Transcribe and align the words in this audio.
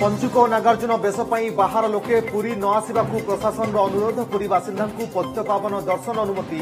ପଞ୍ଚୁକ 0.00 0.34
ନାଗାର୍ଜୁନ 0.50 0.92
ବେଶ 1.04 1.18
ପାଇଁ 1.30 1.46
ବାହାର 1.60 1.84
ଲୋକେ 1.94 2.18
ପୁରୀ 2.30 2.50
ନ 2.50 2.66
ଆସିବାକୁ 2.80 3.20
ପ୍ରଶାସନର 3.28 3.78
ଅନୁରୋଧ 3.88 4.24
ପୁରୀ 4.34 4.46
ବାସିନ୍ଦାଙ୍କୁ 4.52 5.04
ପଦ୍ୟପାବନ 5.14 5.80
ଦର୍ଶନ 5.88 6.16
ଅନୁମତି 6.26 6.58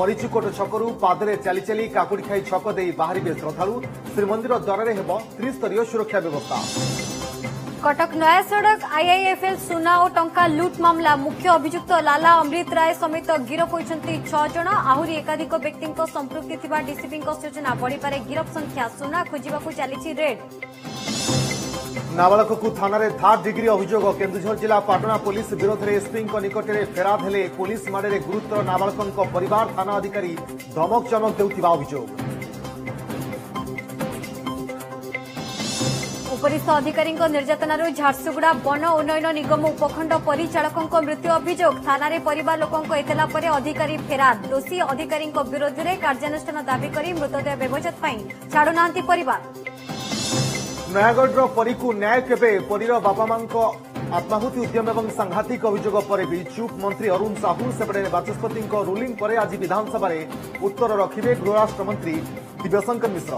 ମରିଚୁକୋଟ 0.00 0.50
ଛକରୁ 0.58 0.88
ପାଦରେ 1.04 1.34
ଚାଲି 1.44 1.62
ଚାଲି 1.68 1.84
କାକୁଡ଼ିଖାଇ 1.96 2.42
ଛକ 2.50 2.64
ଦେଇ 2.78 2.90
ବାହାରିବେ 3.02 3.32
ଶ୍ରଦ୍ଧାଳୁ 3.42 3.74
ଶ୍ରୀମନ୍ଦିର 4.14 4.52
ଦ୍ୱାରରେ 4.66 4.90
ହେବ 4.98 5.10
ତ୍ରିସ୍ତରୀୟ 5.38 5.84
ସୁରକ୍ଷା 5.92 6.20
ବ୍ୟବସ୍ଥା 6.26 6.58
କଟକ 7.84 8.10
ନୟାସଡ଼କ 8.22 8.78
ଆଇଆଇଏଫ୍ଏଲ୍ 8.98 9.60
ସୁନା 9.68 9.92
ଓ 10.04 10.06
ଟଙ୍କା 10.18 10.42
ଲୁଟ୍ 10.60 10.80
ମାମଲା 10.86 11.12
ମୁଖ୍ୟ 11.24 11.46
ଅଭିଯୁକ୍ତ 11.58 11.90
ଲାଲା 12.08 12.30
ଅମୃତ 12.42 12.70
ରାୟ 12.80 12.90
ସମେତ 13.02 13.28
ଗିରଫ 13.50 13.70
ହୋଇଛନ୍ତି 13.78 14.14
ଛଅ 14.30 14.44
ଜଣ 14.54 14.68
ଆହୁରି 14.92 15.12
ଏକାଧିକ 15.22 15.52
ବ୍ୟକ୍ତିଙ୍କ 15.64 16.00
ସମ୍ପୃକ୍ତି 16.14 16.54
ଥିବା 16.64 16.78
ଡିସିପିଙ୍କ 16.88 17.28
ସୂଚନା 17.42 17.70
ବଢ଼ିପାରେ 17.82 18.16
ଗିରଫ 18.30 18.46
ସଂଖ୍ୟା 18.56 18.84
ସୁନା 18.98 19.20
ଖୋଜିବାକୁ 19.32 19.68
ଚାଲିଛି 19.80 20.10
ରେଡ୍ 20.20 20.38
ନାବାଳକକୁ 22.20 22.68
ଥାନାରେ 22.80 23.06
ଥାର୍ଡ 23.20 23.40
ଡିଗ୍ରୀ 23.44 23.66
ଅଭିଯୋଗ 23.74 24.08
କେନ୍ଦୁଝର 24.20 24.54
ଜିଲ୍ଲା 24.62 24.78
ପାଟଣା 24.88 25.14
ପୋଲିସ 25.26 25.48
ବିରୋଧରେ 25.60 25.92
ଏସ୍ପିଙ୍କ 25.98 26.34
ନିକଟରେ 26.44 26.82
ଫେରାଦ 26.96 27.20
ହେଲେ 27.26 27.42
ପୋଲିସ 27.58 27.82
ମାଡ଼ରେ 27.94 28.18
ଗୁରୁତର 28.26 28.58
ନାବାଳକଙ୍କ 28.70 29.18
ପରିବାର 29.34 29.66
ଥାନା 29.78 29.92
ଅଧିକାରୀ 30.00 30.32
ଧମକ 30.74 30.98
ଚମକ 31.12 31.32
ଦେଉଥିବା 31.40 31.68
ଅଭିଯୋଗ 31.76 32.06
ଉପରିସ୍ଥ 36.34 36.66
ଅଧିକାରୀଙ୍କ 36.80 37.22
ନିର୍ଯାତନାରୁ 37.36 37.86
ଝାରସୁଗୁଡ଼ା 38.00 38.50
ବନ 38.66 38.82
ଉନ୍ନୟନ 38.98 39.24
ନିଗମ 39.38 39.62
ଉପଖଣ୍ଡ 39.74 40.12
ପରିଚାଳକଙ୍କ 40.28 40.94
ମୃତ୍ୟୁ 41.08 41.30
ଅଭିଯୋଗ 41.38 41.74
ଥାନାରେ 41.88 42.18
ପରିବାର 42.28 42.56
ଲୋକଙ୍କ 42.64 42.90
ଏତଲା 43.02 43.24
ପରେ 43.34 43.48
ଅଧିକାରୀ 43.58 43.96
ଫେରାଦ 44.08 44.36
ଦୋଷୀ 44.54 44.76
ଅଧିକାରୀଙ୍କ 44.92 45.38
ବିରୋଧରେ 45.54 45.94
କାର୍ଯ୍ୟାନୁଷ୍ଠାନ 46.04 46.58
ଦାବି 46.70 46.88
କରି 46.98 47.10
ମୃତଦେହ 47.20 47.56
ବ୍ୟବଜତ 47.64 47.94
ପାଇଁ 48.04 48.18
ଛାଡ଼ୁନାହାନ୍ତି 48.54 49.02
ପରିବାର 49.12 49.42
ନୟାଗଡ଼ର 50.94 51.42
ପରୀକୁ 51.56 51.90
ନ୍ୟାୟ 51.98 52.22
କେବେ 52.28 52.48
ପରୀର 52.68 52.94
ବାପା 53.02 53.26
ମାଙ୍କ 53.32 53.64
ଆତ୍ମାହୁତି 54.18 54.62
ଉଦ୍ୟମ 54.62 54.94
ଏବଂ 54.94 55.10
ସାଂଘାତିକ 55.18 55.68
ଅଭିଯୋଗ 55.70 56.00
ପରେ 56.08 56.24
ବି 56.30 56.40
ଚୁପ୍ 56.54 56.72
ମନ୍ତ୍ରୀ 56.84 57.08
ଅରୁଣ 57.16 57.34
ସାହୁ 57.44 57.68
ସେପଟେ 57.80 58.02
ବାଚସ୍ପତିଙ୍କ 58.14 58.80
ରୁଲିଂ 58.88 59.12
ପରେ 59.20 59.36
ଆଜି 59.42 59.56
ବିଧାନସଭାରେ 59.64 60.18
ଉତ୍ତର 60.68 60.96
ରଖିବେ 61.02 61.34
ଗୃହରାଷ୍ଟ୍ରମନ୍ତ୍ରୀ 61.42 62.16
ଦିବ୍ୟଶଙ୍କର 62.62 63.10
ମିଶ୍ର 63.14 63.34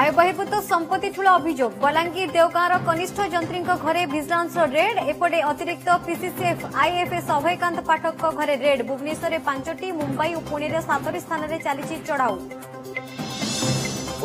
ଆୟ 0.00 0.06
ବହିଭୂତ 0.18 0.52
ସମ୍ପତ୍ତି 0.70 1.08
ଠୁଳ 1.16 1.26
ଅଭିଯୋଗ 1.40 1.72
ବଲାଙ୍ଗୀର 1.86 2.28
ଦେଓଗାଁର 2.36 2.74
କନିଷ୍ଠ 2.90 3.18
ଯନ୍ତ୍ରୀଙ୍କ 3.34 3.70
ଘରେ 3.84 4.02
ଭିଜିଲାନ୍ସର 4.14 4.66
ରେଡ୍ 4.78 4.98
ଏପଟେ 5.14 5.38
ଅତିରିକ୍ତ 5.52 5.88
ପିସିସିଏଫ୍ 6.06 6.62
ଆଇଏଫ୍ଏସ୍ 6.84 7.28
ଅଭୟକାନ୍ତ 7.38 7.78
ପାଠକଙ୍କ 7.90 8.22
ଘରେ 8.38 8.54
ରେଡ୍ 8.66 8.82
ଭୁବନେଶ୍ୱରରେ 8.90 9.38
ପାଞ୍ଚଟି 9.48 9.88
ମୁମ୍ବାଇ 10.00 10.30
ଓ 10.38 10.46
ପୁଣେରେ 10.52 10.80
ସାତଟି 10.90 11.18
ସ୍ଥାନରେ 11.26 11.56
ଚାଲିଛି 11.66 11.96
ଚଢ଼ାଉ 12.08 12.34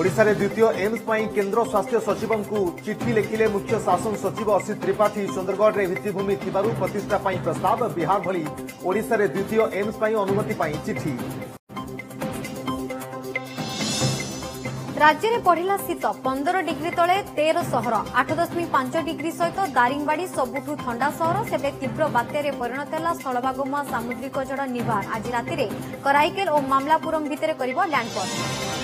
ওড়িশার 0.02 0.30
দ্বিতীয় 0.42 0.68
এমস 0.86 1.02
পাই 1.10 1.22
কেন্দ্র 1.36 1.58
স্বাস্থ্য 1.72 1.98
সচিবঙ্কু 2.08 2.60
চিঠি 2.86 3.10
লেখিলে 3.18 3.46
মুখ্য 3.56 3.74
শাসন 3.88 4.14
সচিব 4.24 4.48
অসিত 4.58 4.78
ত্রিপাঠী 4.84 5.22
সুন্দরগড়ে 5.36 5.84
ভিত্তিভূমি 5.92 6.34
থিবারু 6.44 6.70
প্রতিষ্ঠা 6.80 7.18
পাই 7.26 7.38
প্রস্তাব 7.46 7.78
বিহার 7.98 8.20
ভলি 8.28 8.44
ওড়িশার 8.88 9.22
দ্বিতীয় 9.36 9.64
এমস 9.82 9.96
পাই 10.02 10.14
অনুমতি 10.24 10.54
পাই 10.60 10.74
চিঠি 10.86 11.14
রাজ্যের 15.04 15.36
পড়া 15.46 15.76
শীত 15.86 16.04
পনের 16.26 16.56
ডিগ্রি 16.70 16.92
তলে 17.00 17.18
তের 17.38 17.56
সহর 17.72 17.94
আট 18.20 18.30
দশমিক 18.40 18.68
পাঁচ 18.76 18.94
ডিগ্রি 19.10 19.30
সহ 19.40 19.56
দারিংবাড়ি 19.78 20.26
সবুঠু 20.38 20.72
থা 20.84 21.08
সহর 21.20 21.38
সেবে 21.52 21.70
তীব্র 21.80 22.02
বাত্যার 22.16 22.46
পরিণত 22.60 22.92
হল 22.98 23.06
স্থলভাগমুয়া 23.20 23.82
সামুদ্রিক 23.92 24.36
ঝড় 24.50 24.64
নিভার 24.76 25.04
আজ 25.16 25.24
রাতে 25.36 25.66
কারাইকেল 26.06 26.48
ও 26.56 26.58
মামলাপুরম 26.72 27.24
ভিতরে 27.32 27.54
করব 27.62 27.78
ল্যান্ডফল 27.94 28.81